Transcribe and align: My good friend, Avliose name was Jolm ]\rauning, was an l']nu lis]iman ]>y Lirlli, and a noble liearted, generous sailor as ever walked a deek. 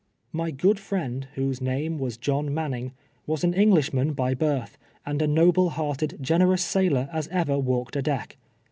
My 0.33 0.49
good 0.49 0.79
friend, 0.79 1.27
Avliose 1.35 1.61
name 1.61 1.99
was 1.99 2.17
Jolm 2.17 2.47
]\rauning, 2.49 2.93
was 3.27 3.43
an 3.43 3.53
l']nu 3.53 3.75
lis]iman 3.75 4.15
]>y 4.17 4.33
Lirlli, 4.33 4.71
and 5.05 5.21
a 5.21 5.27
noble 5.27 5.69
liearted, 5.69 6.19
generous 6.19 6.65
sailor 6.65 7.07
as 7.13 7.27
ever 7.27 7.59
walked 7.59 7.95
a 7.95 8.01
deek. 8.01 8.35